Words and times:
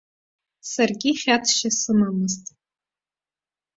Саргьы 0.71 1.11
хьаҵшьа 1.19 1.69
сымамызт. 1.79 2.45